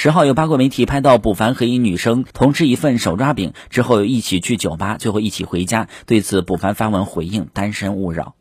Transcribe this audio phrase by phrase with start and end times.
[0.00, 5.88] 十号有八卦媒体拍到卜凡和一女生同吃一份手抓饼之后，一起去酒吧，最后一起回家。
[6.06, 8.37] 对此，卜凡发文回应：单身勿扰。